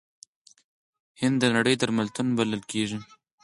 [1.21, 2.99] هند د نړۍ درملتون بلل کیږي.